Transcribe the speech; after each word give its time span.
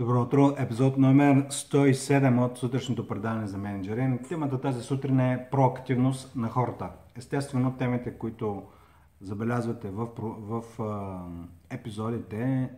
Добро 0.00 0.22
утро, 0.22 0.54
епизод 0.58 0.98
номер 0.98 1.48
107 1.48 2.44
от 2.44 2.58
сутрешното 2.58 3.08
предаване 3.08 3.46
за 3.46 3.58
менеджеринг. 3.58 4.28
Темата 4.28 4.60
тази 4.60 4.82
сутрин 4.82 5.20
е 5.20 5.48
проактивност 5.50 6.36
на 6.36 6.48
хората. 6.48 6.90
Естествено, 7.16 7.76
темите, 7.76 8.10
които 8.10 8.62
забелязвате 9.20 9.90
в, 9.90 10.08
в 10.18 10.62
епизодите 11.70 12.70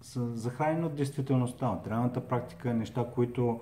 са 0.00 0.36
захранени 0.36 0.84
от 0.84 0.96
действителността, 0.96 1.68
от 1.68 1.86
реалната 1.86 2.28
практика, 2.28 2.74
неща, 2.74 3.06
които 3.14 3.60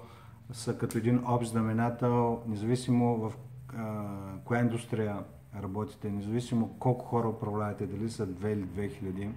са 0.52 0.79
като 0.79 0.98
един 0.98 1.20
общ 1.26 1.50
знаменател, 1.50 2.42
независимо 2.46 3.16
в 3.16 3.32
а, 3.76 4.04
коя 4.44 4.60
индустрия 4.60 5.16
работите, 5.62 6.10
независимо 6.10 6.76
колко 6.79 7.04
хора 7.04 7.29
управлявате, 7.29 7.86
дали 7.86 8.10
са 8.10 8.26
2 8.26 8.46
или 8.52 8.64
2000, 8.64 9.30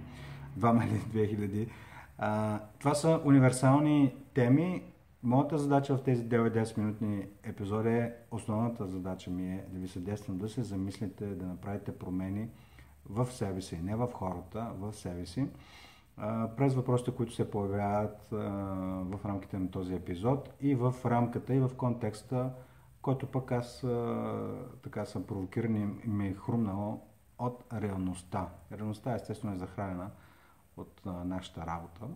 2 0.58 0.86
или 1.14 1.26
2000, 1.36 1.68
а, 2.18 2.60
това 2.78 2.94
са 2.94 3.20
универсални 3.24 4.14
теми. 4.34 4.82
Моята 5.22 5.58
задача 5.58 5.96
в 5.96 6.02
тези 6.02 6.28
9-10 6.28 6.78
минутни 6.78 7.26
епизоди 7.42 7.88
е, 7.88 8.14
основната 8.30 8.86
задача 8.86 9.30
ми 9.30 9.52
е 9.54 9.64
да 9.68 9.78
ви 9.78 9.88
съдействам 9.88 10.38
да 10.38 10.48
се 10.48 10.62
замислите, 10.62 11.26
да 11.26 11.46
направите 11.46 11.98
промени 11.98 12.48
в 13.10 13.32
себе 13.32 13.60
си, 13.60 13.78
не 13.82 13.96
в 13.96 14.08
хората, 14.12 14.70
в 14.78 14.92
себе 14.92 15.26
си, 15.26 15.48
а, 16.16 16.48
през 16.56 16.74
въпросите, 16.74 17.10
които 17.10 17.34
се 17.34 17.50
появяват 17.50 18.32
а, 18.32 18.36
в 19.04 19.20
рамките 19.24 19.58
на 19.58 19.70
този 19.70 19.94
епизод 19.94 20.52
и 20.60 20.74
в 20.74 20.94
рамката 21.04 21.54
и 21.54 21.60
в 21.60 21.70
контекста, 21.76 22.50
който 23.02 23.26
пък 23.26 23.52
аз 23.52 23.84
а, 23.84 24.26
така 24.82 25.04
съм 25.04 25.24
провокиран 25.24 25.76
и 25.76 26.08
ми 26.08 26.28
е 26.28 26.34
хрумнало 26.34 27.00
от 27.38 27.64
реалността. 27.72 28.48
Реалността 28.72 29.14
естествено 29.14 29.54
е 29.54 29.58
захранена 29.58 30.10
от 30.76 31.00
а, 31.06 31.10
нашата 31.24 31.66
работа. 31.66 32.06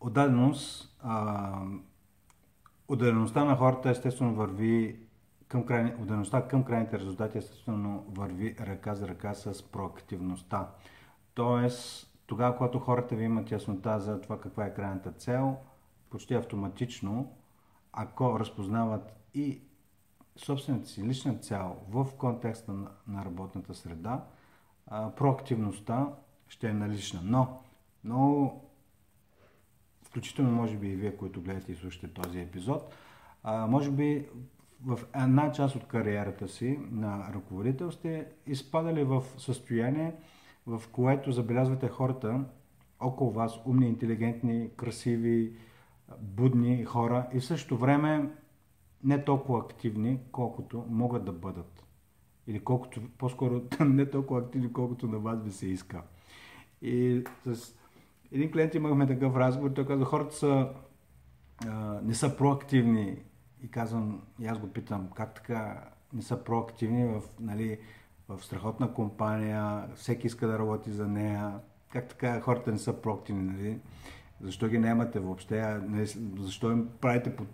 Отдаденост, 0.00 0.98
а, 1.02 1.52
отдадеността 2.88 3.44
на 3.44 3.56
хората 3.56 3.90
естествено 3.90 4.34
върви 4.34 5.04
към 5.48 5.66
крайни, 5.66 5.92
към 6.48 6.64
крайните 6.64 6.98
резултати 6.98 7.38
естествено 7.38 8.04
върви 8.08 8.56
ръка 8.60 8.94
за 8.94 9.08
ръка 9.08 9.34
с 9.34 9.62
проактивността. 9.62 10.68
Тоест, 11.34 12.14
тогава, 12.26 12.56
когато 12.56 12.78
хората 12.78 13.16
ви 13.16 13.24
имат 13.24 13.50
яснота 13.50 14.00
за 14.00 14.20
това 14.20 14.40
каква 14.40 14.64
е 14.66 14.74
крайната 14.74 15.12
цел, 15.12 15.56
почти 16.10 16.34
автоматично, 16.34 17.32
ако 17.92 18.40
разпознават 18.40 19.16
и 19.34 19.62
собствената 20.36 20.88
си 20.88 21.04
лична 21.04 21.34
цел 21.34 21.76
в 21.88 22.06
контекста 22.18 22.72
на 23.06 23.24
работната 23.24 23.74
среда, 23.74 24.24
проактивността 25.16 26.08
ще 26.54 26.68
е 26.68 26.72
налична. 26.72 27.20
Но, 27.24 27.60
но 28.04 28.52
включително 30.02 30.50
може 30.50 30.76
би 30.76 30.88
и 30.88 30.96
вие, 30.96 31.16
които 31.16 31.42
гледате 31.42 31.72
и 31.72 31.74
слушате 31.74 32.08
този 32.08 32.40
епизод, 32.40 32.94
а, 33.42 33.66
може 33.66 33.90
би 33.90 34.28
в 34.86 34.98
една 35.14 35.52
част 35.52 35.76
от 35.76 35.86
кариерата 35.86 36.48
си 36.48 36.78
на 36.90 37.32
ръководител 37.34 37.90
сте 37.90 38.26
изпадали 38.46 39.04
в 39.04 39.22
състояние, 39.38 40.14
в 40.66 40.82
което 40.92 41.32
забелязвате 41.32 41.88
хората 41.88 42.44
около 43.00 43.30
вас, 43.30 43.60
умни, 43.66 43.88
интелигентни, 43.88 44.70
красиви, 44.76 45.56
будни 46.20 46.84
хора 46.84 47.28
и 47.32 47.40
в 47.40 47.44
същото 47.44 47.76
време 47.76 48.30
не 49.04 49.24
толкова 49.24 49.58
активни, 49.58 50.20
колкото 50.32 50.84
могат 50.88 51.24
да 51.24 51.32
бъдат. 51.32 51.84
Или 52.46 52.60
колкото, 52.60 53.00
по-скоро 53.18 53.62
не 53.80 54.10
толкова 54.10 54.40
активни, 54.40 54.72
колкото 54.72 55.06
на 55.06 55.18
вас 55.18 55.42
ви 55.42 55.50
се 55.50 55.66
иска. 55.66 56.02
И 56.84 57.24
с 57.46 57.74
един 58.32 58.52
клиент 58.52 58.74
имахме 58.74 59.06
такъв 59.06 59.36
разговор, 59.36 59.70
той 59.70 59.86
каза, 59.86 60.04
хората 60.04 60.34
са, 60.34 60.68
а, 61.66 62.00
не 62.02 62.14
са 62.14 62.36
проактивни. 62.36 63.16
И 63.62 63.70
казвам, 63.70 64.22
и 64.40 64.46
аз 64.46 64.58
го 64.58 64.66
питам, 64.66 65.08
как 65.14 65.34
така 65.34 65.84
не 66.12 66.22
са 66.22 66.44
проактивни 66.44 67.04
в, 67.06 67.22
нали, 67.40 67.78
в 68.28 68.44
страхотна 68.44 68.94
компания, 68.94 69.88
всеки 69.94 70.26
иска 70.26 70.46
да 70.46 70.58
работи 70.58 70.90
за 70.90 71.08
нея. 71.08 71.52
Как 71.92 72.08
така 72.08 72.40
хората 72.40 72.72
не 72.72 72.78
са 72.78 73.02
проактивни, 73.02 73.42
нали? 73.42 73.80
Защо 74.40 74.68
ги 74.68 74.78
нямате 74.78 75.20
въобще? 75.20 75.80
Защо 76.38 76.70
им 76.70 76.88
правите 77.00 77.36
по 77.36 77.44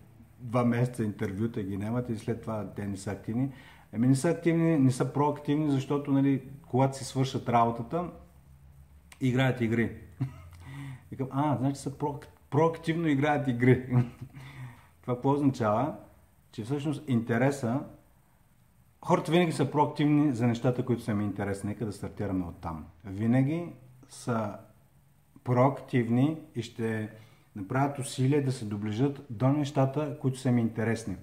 два 0.40 0.64
месеца 0.64 1.04
интервюта, 1.04 1.62
ги 1.62 1.76
нямате 1.76 2.12
и 2.12 2.18
след 2.18 2.40
това 2.40 2.66
те 2.76 2.86
не 2.86 2.96
са 2.96 3.10
активни? 3.10 3.52
Ами 3.92 4.06
не 4.06 4.16
са 4.16 4.30
активни, 4.30 4.78
не 4.78 4.90
са 4.90 5.12
проактивни, 5.12 5.70
защото 5.70 6.12
нали, 6.12 6.42
когато 6.66 6.98
си 6.98 7.04
свършат 7.04 7.48
работата, 7.48 8.10
играят 9.20 9.60
игри. 9.60 9.96
Викам, 11.10 11.28
а, 11.30 11.56
значи 11.56 11.80
са 11.80 11.98
про, 11.98 12.20
проактивно 12.50 13.08
играят 13.08 13.48
игри. 13.48 13.86
Това 15.02 15.14
какво 15.14 15.32
означава? 15.32 15.94
Че 16.52 16.64
всъщност 16.64 17.08
интереса, 17.08 17.80
хората 19.04 19.32
винаги 19.32 19.52
са 19.52 19.70
проактивни 19.70 20.32
за 20.32 20.46
нещата, 20.46 20.84
които 20.84 21.02
са 21.02 21.14
ми 21.14 21.24
интересни. 21.24 21.68
Нека 21.68 21.86
да 21.86 21.92
стартираме 21.92 22.44
от 22.44 22.60
там. 22.60 22.86
Винаги 23.04 23.72
са 24.08 24.54
проактивни 25.44 26.38
и 26.54 26.62
ще 26.62 27.10
направят 27.56 27.98
усилия 27.98 28.44
да 28.44 28.52
се 28.52 28.64
доближат 28.64 29.26
до 29.30 29.48
нещата, 29.48 30.18
които 30.20 30.38
са 30.38 30.52
ми 30.52 30.60
интересни. 30.60 31.16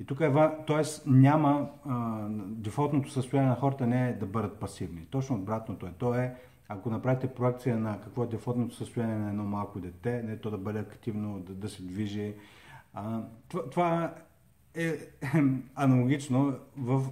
И 0.00 0.04
тук 0.04 0.20
е, 0.20 0.32
т.е. 0.66 0.82
няма, 1.06 1.70
а, 1.88 2.26
дефолтното 2.38 3.10
състояние 3.10 3.50
на 3.50 3.56
хората 3.56 3.86
не 3.86 4.08
е 4.08 4.12
да 4.12 4.26
бъдат 4.26 4.60
пасивни. 4.60 5.06
Точно 5.10 5.36
обратното 5.36 5.86
е. 5.86 5.92
То 5.98 6.14
е 6.14 6.34
ако 6.72 6.90
направите 6.90 7.34
проекция 7.34 7.78
на 7.78 8.00
какво 8.00 8.22
е 8.24 8.26
дефолтното 8.26 8.74
състояние 8.74 9.16
на 9.16 9.28
едно 9.28 9.44
малко 9.44 9.80
дете, 9.80 10.22
не 10.22 10.36
то 10.36 10.50
да 10.50 10.58
бъде 10.58 10.78
активно, 10.78 11.40
да, 11.40 11.54
да 11.54 11.68
се 11.68 11.82
движи, 11.82 12.34
а, 12.94 13.22
това, 13.48 13.70
това 13.70 14.14
е 14.74 14.98
аналогично 15.74 16.56
в, 16.76 17.04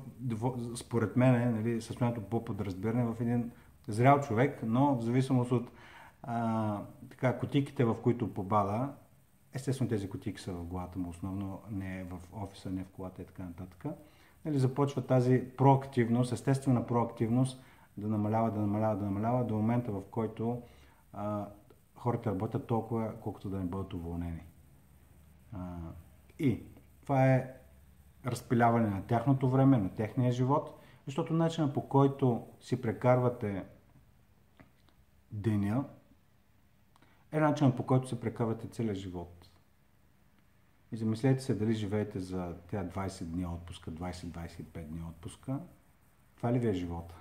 според 0.76 1.16
мен, 1.16 1.54
нали, 1.54 1.82
състоянието 1.82 2.22
по 2.22 2.44
подразбиране 2.44 3.04
в 3.04 3.16
един 3.20 3.50
зрял 3.88 4.20
човек, 4.20 4.60
но 4.62 4.94
в 4.94 5.02
зависимост 5.02 5.52
от 5.52 5.70
а, 6.22 6.78
така, 7.10 7.38
кутиките, 7.38 7.84
в 7.84 7.96
които 8.02 8.34
побада, 8.34 8.92
естествено 9.54 9.88
тези 9.88 10.10
кутики 10.10 10.40
са 10.40 10.52
в 10.52 10.64
главата 10.64 10.98
му, 10.98 11.10
основно 11.10 11.60
не 11.70 12.04
в 12.04 12.18
офиса, 12.32 12.70
не 12.70 12.84
в 12.84 12.88
колата 12.88 13.22
и 13.22 13.24
така 13.24 13.42
нататък, 13.42 13.84
нали, 14.44 14.58
започва 14.58 15.06
тази 15.06 15.42
проактивност, 15.56 16.32
естествена 16.32 16.86
проактивност, 16.86 17.62
да 17.96 18.08
намалява, 18.08 18.50
да 18.50 18.60
намалява, 18.60 18.96
да 18.96 19.04
намалява 19.04 19.44
до 19.44 19.54
момента, 19.54 19.92
в 19.92 20.02
който 20.10 20.62
а, 21.12 21.46
хората 21.94 22.30
работят 22.30 22.66
толкова, 22.66 23.14
колкото 23.20 23.50
да 23.50 23.58
не 23.58 23.64
бъдат 23.64 23.94
уволнени. 23.94 24.42
А, 25.52 25.76
и 26.38 26.62
това 27.02 27.34
е 27.34 27.54
разпиляване 28.26 28.90
на 28.90 29.02
тяхното 29.02 29.50
време, 29.50 29.78
на 29.78 29.94
техния 29.94 30.32
живот, 30.32 30.80
защото 31.06 31.32
начинът 31.32 31.74
по 31.74 31.88
който 31.88 32.46
си 32.60 32.82
прекарвате 32.82 33.64
деня 35.32 35.84
е 37.32 37.40
начинът 37.40 37.76
по 37.76 37.86
който 37.86 38.08
се 38.08 38.20
прекарвате 38.20 38.68
целия 38.68 38.94
живот. 38.94 39.50
И 40.92 40.96
замислете 40.96 41.42
се 41.42 41.54
дали 41.54 41.74
живеете 41.74 42.20
за 42.20 42.56
тези 42.68 42.88
20 42.88 43.24
дни 43.24 43.46
отпуска, 43.46 43.90
20-25 43.90 44.86
дни 44.86 45.02
отпуска. 45.02 45.60
Това 46.36 46.52
ли 46.52 46.58
ви 46.58 46.68
е 46.68 46.72
живота? 46.72 47.14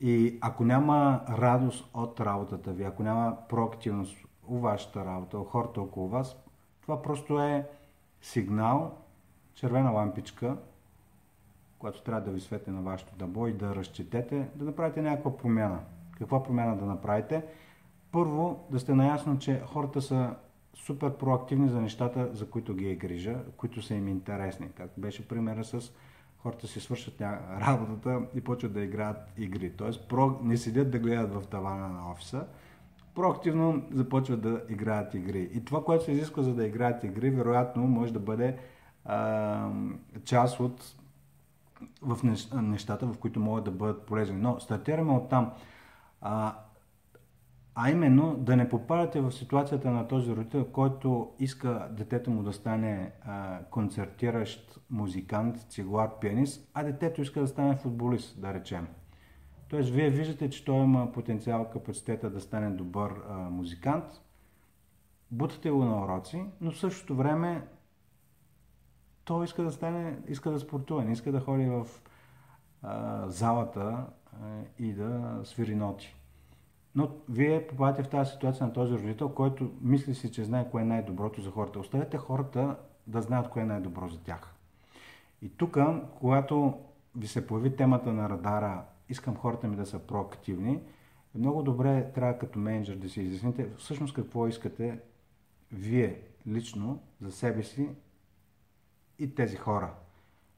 И 0.00 0.38
ако 0.40 0.64
няма 0.64 1.20
радост 1.28 1.90
от 1.94 2.20
работата 2.20 2.72
ви, 2.72 2.84
ако 2.84 3.02
няма 3.02 3.36
проактивност 3.48 4.16
у 4.48 4.58
вашата 4.58 5.04
работа, 5.04 5.38
у 5.38 5.44
хората 5.44 5.80
около 5.80 6.08
вас, 6.08 6.36
това 6.80 7.02
просто 7.02 7.40
е 7.40 7.68
сигнал, 8.22 8.94
червена 9.54 9.90
лампичка, 9.90 10.56
която 11.78 12.02
трябва 12.02 12.20
да 12.20 12.30
ви 12.30 12.40
светне 12.40 12.72
на 12.72 12.82
вашето 12.82 13.16
дъбо 13.16 13.46
и 13.46 13.52
да 13.52 13.74
разчетете, 13.74 14.48
да 14.54 14.64
направите 14.64 15.02
някаква 15.02 15.36
промяна. 15.36 15.80
Каква 16.18 16.42
промяна 16.42 16.76
да 16.76 16.84
направите? 16.84 17.44
Първо, 18.12 18.66
да 18.70 18.80
сте 18.80 18.94
наясно, 18.94 19.38
че 19.38 19.62
хората 19.66 20.02
са 20.02 20.34
супер 20.74 21.16
проактивни 21.16 21.68
за 21.68 21.80
нещата, 21.80 22.28
за 22.32 22.50
които 22.50 22.74
ги 22.74 22.90
е 22.90 22.96
грижа, 22.96 23.36
които 23.56 23.82
са 23.82 23.94
им 23.94 24.08
интересни. 24.08 24.68
Както 24.74 25.00
беше 25.00 25.28
примера 25.28 25.64
с 25.64 25.92
хората 26.48 26.68
си 26.68 26.80
свършат 26.80 27.20
работата 27.60 28.20
и 28.34 28.40
почват 28.40 28.72
да 28.72 28.80
играят 28.80 29.16
игри. 29.38 29.72
Тоест 29.72 30.08
про, 30.08 30.38
не 30.42 30.56
седят 30.56 30.90
да 30.90 30.98
гледат 30.98 31.34
в 31.34 31.46
тавана 31.46 31.88
на 31.88 32.10
офиса, 32.10 32.46
проактивно 33.14 33.82
започват 33.92 34.40
да 34.40 34.62
играят 34.68 35.14
игри. 35.14 35.50
И 35.54 35.64
това, 35.64 35.84
което 35.84 36.04
се 36.04 36.12
изисква 36.12 36.42
за 36.42 36.54
да 36.54 36.66
играят 36.66 37.04
игри, 37.04 37.30
вероятно 37.30 37.82
може 37.82 38.12
да 38.12 38.18
бъде 38.18 38.56
а, 39.04 39.70
част 40.24 40.60
от 40.60 40.94
в 42.02 42.18
нещата, 42.54 43.06
в 43.06 43.18
които 43.18 43.40
могат 43.40 43.64
да 43.64 43.70
бъдат 43.70 44.06
полезни. 44.06 44.36
Но 44.36 44.60
стартираме 44.60 45.12
от 45.12 45.28
там. 45.28 45.52
А, 46.20 46.54
а 47.80 47.90
именно 47.90 48.36
да 48.36 48.56
не 48.56 48.68
попадате 48.68 49.20
в 49.20 49.32
ситуацията 49.32 49.90
на 49.90 50.08
този 50.08 50.36
родител, 50.36 50.64
който 50.64 51.30
иска 51.38 51.88
детето 51.90 52.30
му 52.30 52.42
да 52.42 52.52
стане 52.52 53.12
а, 53.22 53.60
концертиращ 53.70 54.80
музикант, 54.90 55.56
цигуар, 55.68 56.18
пианист, 56.18 56.70
а 56.74 56.82
детето 56.82 57.22
иска 57.22 57.40
да 57.40 57.48
стане 57.48 57.76
футболист, 57.76 58.40
да 58.40 58.54
речем. 58.54 58.88
Тоест, 59.68 59.90
вие 59.90 60.10
виждате, 60.10 60.50
че 60.50 60.64
той 60.64 60.84
има 60.84 61.12
потенциал, 61.12 61.70
капацитета 61.70 62.30
да 62.30 62.40
стане 62.40 62.70
добър 62.70 63.14
а, 63.28 63.34
музикант, 63.36 64.04
бутате 65.30 65.70
го 65.70 65.84
на 65.84 66.04
уроци, 66.04 66.44
но 66.60 66.70
в 66.70 66.78
същото 66.78 67.16
време 67.16 67.66
той 69.24 69.44
иска 69.44 69.62
да 69.62 69.72
стане, 69.72 70.18
иска 70.28 70.50
да 70.50 70.58
спортува, 70.58 71.04
не 71.04 71.12
иска 71.12 71.32
да 71.32 71.40
ходи 71.40 71.64
в 71.64 71.86
а, 72.82 73.24
залата 73.28 74.06
а, 74.32 74.36
и 74.78 74.92
да 74.92 75.40
свири 75.44 75.74
ноти. 75.74 76.17
Но 76.94 77.10
вие 77.28 77.66
попадате 77.66 78.02
в 78.02 78.08
тази 78.08 78.30
ситуация 78.30 78.66
на 78.66 78.72
този 78.72 78.94
родител, 78.94 79.28
който 79.28 79.70
мисли 79.80 80.14
си, 80.14 80.32
че 80.32 80.44
знае 80.44 80.70
кое 80.70 80.82
е 80.82 80.84
най-доброто 80.84 81.40
за 81.40 81.50
хората. 81.50 81.78
Оставете 81.78 82.16
хората 82.16 82.76
да 83.06 83.22
знаят 83.22 83.48
кое 83.48 83.62
е 83.62 83.66
най-добро 83.66 84.08
за 84.08 84.20
тях. 84.20 84.54
И 85.42 85.48
тук, 85.48 85.78
когато 86.18 86.74
ви 87.16 87.26
се 87.26 87.46
появи 87.46 87.76
темата 87.76 88.12
на 88.12 88.28
радара, 88.28 88.84
искам 89.08 89.36
хората 89.36 89.68
ми 89.68 89.76
да 89.76 89.86
са 89.86 89.98
проактивни, 89.98 90.80
много 91.34 91.62
добре 91.62 92.12
трябва 92.14 92.38
като 92.38 92.58
менеджер 92.58 92.96
да 92.96 93.08
си 93.08 93.20
изясните 93.20 93.68
всъщност 93.76 94.14
какво 94.14 94.48
искате 94.48 94.98
вие 95.72 96.20
лично 96.46 97.00
за 97.20 97.32
себе 97.32 97.62
си 97.62 97.88
и 99.18 99.34
тези 99.34 99.56
хора. 99.56 99.90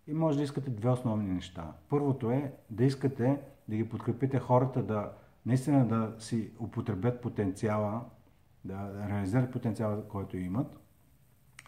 И 0.07 0.15
може 0.15 0.37
да 0.37 0.45
искате 0.45 0.71
две 0.71 0.91
основни 0.91 1.29
неща. 1.29 1.73
Първото 1.89 2.31
е 2.31 2.53
да 2.71 2.85
искате 2.85 3.41
да 3.69 3.77
ги 3.77 3.89
подкрепите 3.89 4.39
хората 4.39 4.83
да 4.83 5.13
наистина 5.47 5.87
да 5.87 6.13
си 6.19 6.51
употребят 6.61 7.21
потенциала, 7.23 8.01
да 8.65 9.09
реализират 9.09 9.53
потенциала, 9.53 10.09
който 10.09 10.37
имат. 10.37 10.81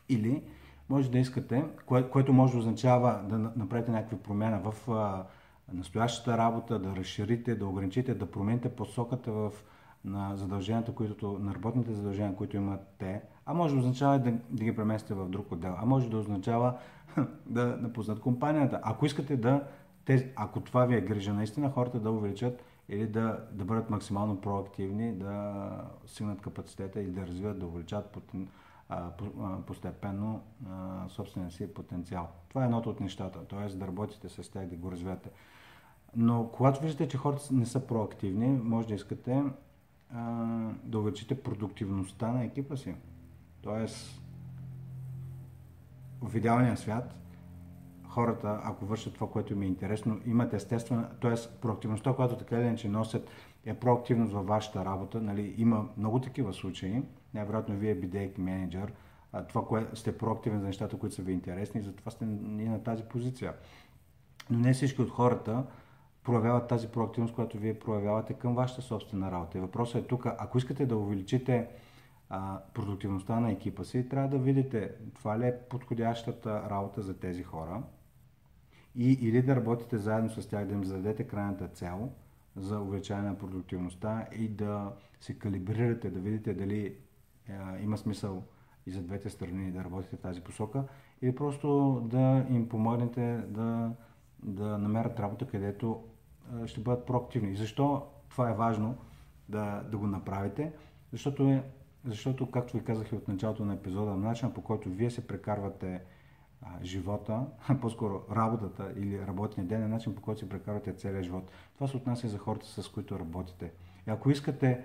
Или 0.09 0.45
може 0.89 1.11
да 1.11 1.19
искате, 1.19 1.65
кое, 1.87 2.11
което 2.11 2.33
може 2.33 2.53
да 2.53 2.59
означава 2.59 3.21
да 3.29 3.39
направите 3.39 3.91
някакви 3.91 4.17
промяна 4.17 4.61
в 4.71 4.91
а, 4.91 5.25
настоящата 5.73 6.39
работа, 6.39 6.79
да 6.79 6.97
разширите, 6.97 7.55
да 7.55 7.67
ограничите, 7.67 8.15
да 8.15 8.31
промените 8.31 8.69
посоката 8.69 9.33
в, 9.33 9.53
на 10.05 10.37
задълженията, 10.37 10.95
които, 10.95 11.39
на 11.39 11.55
работните 11.55 11.93
задължения, 11.93 12.37
които 12.37 12.57
имат 12.57 12.81
те, 12.99 13.23
а 13.47 13.55
може 13.55 13.75
да 13.75 13.81
означава 13.81 14.19
да, 14.19 14.33
да 14.51 14.65
ги 14.65 14.77
преместите 14.77 15.15
в 15.15 15.29
друг 15.29 15.53
отдел, 15.53 15.75
а 15.79 15.87
може 15.87 16.11
да 16.11 16.19
означава 16.19 16.79
да 17.47 17.77
напуснат 17.81 18.21
компанията. 18.21 18.81
Ако 18.83 19.07
искате 19.07 19.37
да, 19.37 19.65
те, 20.05 20.33
ако 20.37 20.61
това 20.61 20.85
ви 20.85 20.97
е 20.97 21.01
грижа 21.01 21.35
наистина, 21.35 21.71
хората 21.71 22.01
да 22.01 22.11
увеличат 22.11 22.65
или 22.93 23.07
да, 23.07 23.45
да 23.53 23.65
бъдат 23.65 23.91
максимално 23.91 24.41
проактивни, 24.41 25.13
да 25.13 25.65
стигнат 26.07 26.41
капацитета 26.41 27.01
и 27.01 27.07
да 27.07 27.27
развиват, 27.27 27.59
да 27.59 27.67
увеличат 27.67 28.11
потен, 28.11 28.49
а, 28.89 29.11
постепенно 29.67 30.43
а, 30.71 31.09
собствения 31.09 31.51
си 31.51 31.75
потенциал. 31.75 32.29
Това 32.49 32.63
е 32.63 32.65
едното 32.65 32.91
от 32.91 33.01
нещата, 33.01 33.45
т.е. 33.45 33.77
да 33.77 33.87
работите 33.87 34.29
с 34.29 34.51
тях, 34.51 34.67
да 34.67 34.77
го 34.77 34.93
развивате. 34.93 35.31
Но 36.17 36.51
когато 36.53 36.81
виждате, 36.81 37.09
че 37.09 37.19
хората 37.19 37.55
не 37.55 37.67
са 37.67 37.87
проактивни, 37.87 38.49
може 38.49 38.89
да 38.89 38.95
искате 38.95 39.43
а, 40.15 40.23
да 40.85 40.99
увеличите 40.99 41.43
продуктивността 41.43 42.33
на 42.33 42.45
екипа 42.45 42.77
си. 42.77 42.95
Тоест, 43.63 44.21
в 46.23 46.37
идеалния 46.37 46.77
свят, 46.77 47.15
хората, 48.13 48.61
ако 48.65 48.87
вършат 48.87 49.15
това, 49.15 49.31
което 49.31 49.53
им 49.53 49.63
е 49.63 49.67
интересно, 49.67 50.21
имат 50.27 50.53
естествена, 50.53 51.09
т.е. 51.21 51.61
проактивността, 51.61 52.13
която 52.13 52.37
така 52.37 52.57
или 52.57 52.67
иначе 52.67 52.89
носят, 52.89 53.31
е 53.67 53.75
проактивност 53.75 54.33
във 54.33 54.47
вашата 54.47 54.85
работа. 54.85 55.21
Нали, 55.21 55.55
има 55.59 55.89
много 55.97 56.21
такива 56.21 56.53
случаи. 56.53 57.03
Най-вероятно 57.35 57.75
вие 57.75 57.95
бидейки 57.95 58.41
менеджер, 58.41 58.93
това, 59.49 59.65
кое 59.65 59.87
сте 59.95 60.19
проактивен 60.19 60.61
за 60.61 60.67
нещата, 60.67 60.99
които 60.99 61.15
са 61.15 61.23
ви 61.23 61.33
интересни, 61.33 61.81
и 61.81 61.85
затова 61.85 62.11
сте 62.11 62.25
и 62.25 62.69
на 62.69 62.83
тази 62.83 63.03
позиция. 63.03 63.55
Но 64.51 64.59
не 64.59 64.73
всички 64.73 65.03
от 65.03 65.11
хората 65.11 65.65
проявяват 66.25 66.69
тази 66.69 66.89
проактивност, 66.89 67.35
която 67.35 67.59
вие 67.59 67.79
проявявате 67.79 68.35
към 68.35 68.55
вашата 68.55 68.83
собствена 68.83 69.31
работа. 69.31 69.59
И 69.59 69.61
въпросът 69.61 70.05
е 70.05 70.07
тук, 70.07 70.27
ако 70.27 70.59
искате 70.59 70.87
да 70.87 70.97
увеличите 70.97 71.69
продуктивността 72.75 73.41
на 73.41 73.53
екипа 73.53 73.85
си, 73.85 74.09
трябва 74.09 74.29
да 74.29 74.39
видите 74.39 74.91
това 75.15 75.39
ли 75.39 75.47
е 75.47 75.59
подходящата 75.71 76.71
работа 76.71 77.03
за 77.03 77.21
тези 77.21 77.43
хора 77.43 77.83
и 78.97 79.13
или 79.13 79.43
да 79.43 79.57
работите 79.57 79.99
заедно 79.99 80.31
с 80.31 80.49
тях, 80.49 80.67
да 80.67 80.75
им 80.75 80.85
зададете 80.85 81.25
крайната 81.25 81.69
цел 81.69 82.11
за 82.57 82.81
увеличаване 82.81 83.29
на 83.29 83.39
продуктивността 83.39 84.27
и 84.33 84.49
да 84.49 84.93
се 85.21 85.39
калибрирате, 85.39 86.11
да 86.11 86.21
видите 86.21 86.55
дали 86.55 86.95
а, 87.49 87.79
има 87.79 87.99
смисъл 87.99 88.43
и 88.87 88.91
за 88.91 89.03
двете 89.03 89.31
страни 89.31 89.73
да 89.73 89.85
работите 89.85 90.17
в 90.17 90.21
тази 90.21 90.41
посока 90.41 90.85
или 91.23 91.35
просто 91.35 92.01
да 92.11 92.47
им 92.51 92.69
помогнете 92.69 93.45
да, 93.49 93.93
да 94.43 94.79
намерят 94.79 95.21
работа, 95.21 95.47
където 95.47 96.05
а, 96.53 96.67
ще 96.67 96.81
бъдат 96.81 97.07
проактивни. 97.07 97.57
Защо 97.57 98.07
това 98.29 98.51
е 98.51 98.55
важно 98.55 98.97
да, 99.49 99.83
да 99.91 99.99
го 99.99 100.07
направите? 100.07 100.73
Защото 101.13 101.43
е 101.43 101.65
защото, 102.05 102.51
както 102.51 102.77
ви 102.77 102.85
казах 102.85 103.13
и 103.13 103.15
от 103.15 103.29
началото 103.29 103.65
на 103.65 103.75
епизода, 103.75 104.17
начинът 104.17 104.55
по 104.55 104.63
който 104.63 104.91
вие 104.91 105.11
се 105.11 105.27
прекарвате 105.27 106.01
а, 106.63 106.85
живота, 106.85 107.47
по-скоро 107.81 108.23
работата 108.31 108.93
или 108.97 109.27
работния 109.27 109.67
ден 109.67 109.83
е 109.83 109.89
начин 109.89 110.15
по 110.15 110.23
който 110.23 110.41
се 110.41 110.49
прекарвате 110.49 110.93
целия 110.93 111.23
живот. 111.23 111.51
Това 111.75 111.89
се 111.89 111.97
отнася 111.97 112.29
за 112.29 112.39
хората, 112.39 112.67
с 112.67 112.89
които 112.89 113.19
работите. 113.19 113.73
И 114.09 114.11
ако 114.11 114.31
искате 114.31 114.85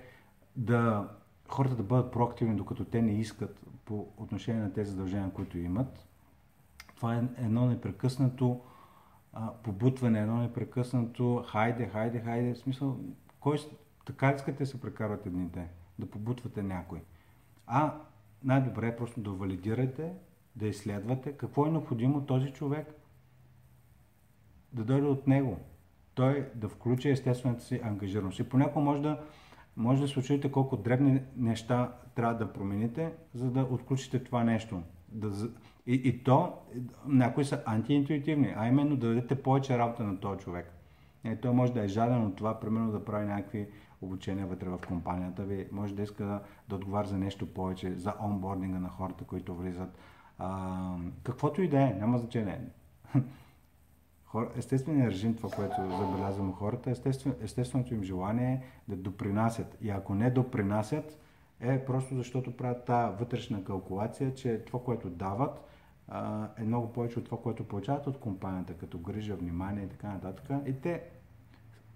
да 0.55 1.09
хората 1.47 1.75
да 1.75 1.83
бъдат 1.83 2.11
проактивни, 2.11 2.55
докато 2.55 2.85
те 2.85 3.01
не 3.01 3.11
искат 3.11 3.65
по 3.85 4.07
отношение 4.17 4.61
на 4.61 4.73
тези 4.73 4.91
задължения, 4.91 5.31
които 5.31 5.57
имат, 5.57 6.07
това 6.95 7.15
е 7.15 7.23
едно 7.37 7.65
непрекъснато 7.65 8.61
а, 9.33 9.53
побутване, 9.53 10.21
едно 10.21 10.37
непрекъснато 10.37 11.43
хайде, 11.47 11.87
хайде, 11.87 12.19
хайде, 12.19 12.53
в 12.53 12.57
смисъл, 12.57 12.99
кой, 13.39 13.57
така 14.05 14.31
искате 14.31 14.63
да 14.63 14.65
се 14.65 14.81
прекарвате 14.81 15.29
дните? 15.29 15.67
да 15.99 16.09
побутвате 16.09 16.63
някой. 16.63 17.01
А 17.67 17.93
най-добре 18.43 18.87
е 18.87 18.95
просто 18.95 19.21
да 19.21 19.31
валидирате, 19.31 20.13
да 20.57 20.67
изследвате 20.67 21.31
какво 21.31 21.65
е 21.65 21.71
необходимо 21.71 22.25
този 22.25 22.51
човек 22.51 22.93
да 24.73 24.83
дойде 24.83 25.07
от 25.07 25.27
него. 25.27 25.57
Той 26.13 26.49
да 26.55 26.69
включи 26.69 27.09
естествената 27.09 27.63
си 27.63 27.79
ангажираност. 27.83 28.39
И 28.39 28.49
понякога 28.49 28.85
може 28.85 29.01
да, 29.01 29.19
може 29.75 30.01
да 30.01 30.07
се 30.07 30.19
очудите 30.19 30.51
колко 30.51 30.77
дребни 30.77 31.21
неща 31.35 31.93
трябва 32.15 32.35
да 32.35 32.53
промените, 32.53 33.13
за 33.33 33.51
да 33.51 33.61
отключите 33.61 34.23
това 34.23 34.43
нещо. 34.43 34.81
Да, 35.09 35.49
и, 35.87 35.93
и 35.93 36.23
то, 36.23 36.53
някои 37.05 37.45
са 37.45 37.63
антиинтуитивни, 37.65 38.53
а 38.57 38.67
именно 38.67 38.95
да 38.95 39.07
дадете 39.07 39.41
повече 39.41 39.77
работа 39.77 40.03
на 40.03 40.19
този 40.19 40.39
човек. 40.39 40.73
И 41.25 41.35
той 41.41 41.51
може 41.51 41.73
да 41.73 41.83
е 41.83 41.87
жаден 41.87 42.25
от 42.25 42.35
това, 42.35 42.59
примерно 42.59 42.91
да 42.91 43.05
прави 43.05 43.25
някакви 43.25 43.67
обучение 44.01 44.45
вътре 44.45 44.69
в 44.69 44.79
компанията 44.87 45.43
ви. 45.43 45.67
Може 45.71 45.95
да 45.95 46.03
иска 46.03 46.25
да, 46.25 46.41
да 46.69 46.75
отговаря 46.75 47.07
за 47.07 47.17
нещо 47.17 47.53
повече, 47.53 47.93
за 47.93 48.13
онбординга 48.21 48.79
на 48.79 48.89
хората, 48.89 49.23
които 49.23 49.55
влизат. 49.55 49.97
А, 50.39 50.95
каквото 51.23 51.61
и 51.61 51.67
да 51.67 51.81
е, 51.81 51.93
няма 51.99 52.17
значение. 52.17 52.61
Естественият 54.55 55.11
режим, 55.11 55.35
това, 55.35 55.49
което 55.49 55.75
забелязваме 55.75 56.53
хората, 56.53 56.91
естествен, 56.91 57.35
естественото 57.41 57.93
им 57.93 58.03
желание 58.03 58.53
е 58.53 58.61
да 58.87 58.95
допринасят. 58.95 59.77
И 59.81 59.89
ако 59.89 60.15
не 60.15 60.31
допринасят, 60.31 61.19
е 61.59 61.85
просто 61.85 62.15
защото 62.15 62.57
правят 62.57 62.85
тази 62.85 63.15
вътрешна 63.19 63.63
калкулация, 63.63 64.35
че 64.35 64.63
това, 64.65 64.83
което 64.83 65.09
дават, 65.09 65.67
е 66.57 66.63
много 66.63 66.93
повече 66.93 67.19
от 67.19 67.25
това, 67.25 67.41
което 67.41 67.67
получават 67.67 68.07
от 68.07 68.19
компанията, 68.19 68.73
като 68.73 68.97
грижа, 68.97 69.35
внимание 69.35 69.83
и 69.83 69.89
така 69.89 70.07
нататък. 70.07 70.49
И 70.65 70.73
те 70.73 71.03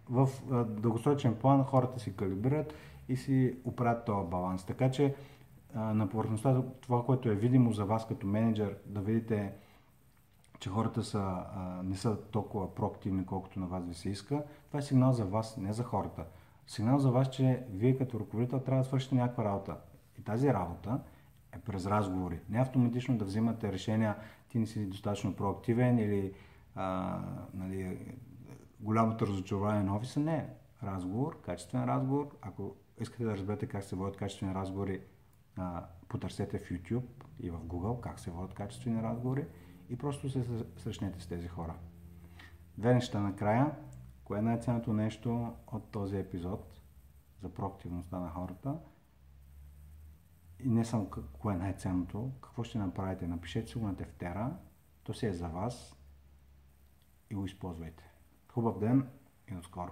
в 0.09 0.29
дългосрочен 0.67 1.35
план 1.35 1.63
хората 1.63 1.99
си 1.99 2.15
калибрират 2.15 2.73
и 3.09 3.15
си 3.15 3.55
оправят 3.65 4.05
този 4.05 4.29
баланс. 4.29 4.65
Така 4.65 4.91
че 4.91 5.15
на 5.75 6.09
повърхността 6.09 6.61
това, 6.81 7.05
което 7.05 7.29
е 7.29 7.35
видимо 7.35 7.71
за 7.71 7.85
вас 7.85 8.07
като 8.07 8.27
менеджер, 8.27 8.77
да 8.85 9.01
видите, 9.01 9.53
че 10.59 10.69
хората 10.69 11.03
са, 11.03 11.43
не 11.83 11.95
са 11.95 12.21
толкова 12.21 12.75
проактивни, 12.75 13.25
колкото 13.25 13.59
на 13.59 13.67
вас 13.67 13.85
ви 13.85 13.93
се 13.93 14.09
иска, 14.09 14.43
това 14.67 14.79
е 14.79 14.83
сигнал 14.83 15.11
за 15.11 15.25
вас, 15.25 15.57
не 15.57 15.73
за 15.73 15.83
хората. 15.83 16.25
Сигнал 16.67 16.99
за 16.99 17.11
вас, 17.11 17.29
че 17.29 17.63
вие 17.69 17.97
като 17.97 18.19
ръководител 18.19 18.59
трябва 18.59 18.81
да 18.81 18.87
свършите 18.87 19.15
някаква 19.15 19.43
работа. 19.43 19.77
И 20.19 20.23
тази 20.23 20.53
работа 20.53 20.99
е 21.51 21.59
през 21.59 21.85
разговори. 21.85 22.39
Не 22.49 22.61
автоматично 22.61 23.17
да 23.17 23.25
взимате 23.25 23.71
решения, 23.71 24.15
ти 24.49 24.59
не 24.59 24.65
си 24.65 24.85
достатъчно 24.85 25.35
проактивен 25.35 25.99
или 25.99 26.33
а, 26.75 27.19
нали, 27.53 27.97
голямото 28.79 29.27
разочарование 29.27 29.83
на 29.83 29.95
офиса 29.95 30.19
не 30.19 30.49
разговор, 30.83 31.41
качествен 31.41 31.83
разговор. 31.83 32.27
Ако 32.41 32.75
искате 33.01 33.23
да 33.23 33.33
разберете 33.33 33.65
как 33.65 33.83
се 33.83 33.95
водят 33.95 34.17
качествени 34.17 34.55
разговори, 34.55 35.01
а, 35.57 35.85
потърсете 36.07 36.59
в 36.59 36.69
YouTube 36.69 37.25
и 37.39 37.49
в 37.49 37.57
Google 37.57 37.99
как 37.99 38.19
се 38.19 38.31
водят 38.31 38.53
качествени 38.53 39.03
разговори 39.03 39.47
и 39.89 39.97
просто 39.97 40.29
се 40.29 40.65
срещнете 40.77 41.19
с 41.19 41.27
тези 41.27 41.47
хора. 41.47 41.75
Две 42.77 42.93
неща 42.93 43.19
накрая. 43.19 43.75
Кое 44.23 44.39
е 44.39 44.41
най-ценното 44.41 44.93
нещо 44.93 45.53
от 45.67 45.91
този 45.91 46.17
епизод 46.17 46.81
за 47.41 47.53
проактивността 47.53 48.19
на 48.19 48.29
хората? 48.29 48.79
И 50.59 50.69
не 50.69 50.85
само 50.85 51.09
кое 51.33 51.53
е 51.53 51.57
най-ценното, 51.57 52.31
какво 52.41 52.63
ще 52.63 52.77
направите. 52.77 53.27
Напишете 53.27 53.71
си 53.71 53.77
го 53.77 53.87
на 53.87 53.95
тефтера, 53.95 54.57
то 55.03 55.13
си 55.13 55.25
е 55.25 55.33
за 55.33 55.47
вас 55.47 55.95
и 57.29 57.35
го 57.35 57.45
използвайте. 57.45 58.03
Хубав 58.47 58.79
ден 58.79 59.09
и 59.51 59.53
до 59.55 59.63
скоро! 59.63 59.91